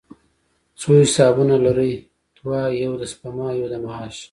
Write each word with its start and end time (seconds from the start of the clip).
څو 0.79 0.89
حسابونه 1.03 1.55
لرئ؟ 1.65 1.93
دوه، 2.35 2.61
یو 2.83 2.93
د 3.01 3.03
سپما، 3.11 3.47
یو 3.59 3.67
د 3.71 3.75
معاش 3.83 4.17